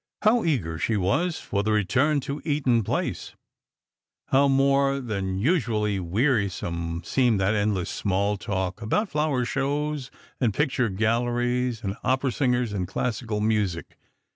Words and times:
How 0.23 0.43
eager 0.43 0.79
she 0.79 0.97
was 0.97 1.39
for 1.39 1.61
the 1.61 1.71
re+um 1.73 2.19
to 2.21 2.41
Eaton 2.43 2.81
place! 2.81 3.35
how 4.29 4.47
more 4.47 4.99
tnan 4.99 5.39
usually 5.39 5.99
wearisome 5.99 7.03
seemed 7.03 7.39
that 7.39 7.53
endless 7.53 7.91
small 7.91 8.35
talk 8.35 8.81
about 8.81 9.09
flower 9.09 9.45
shows 9.45 10.09
and 10.39 10.55
picture 10.55 10.89
galleries, 10.89 11.83
and 11.83 11.97
opera 12.03 12.31
singers 12.31 12.73
and 12.73 12.87
classical 12.87 13.41
music 13.41 13.99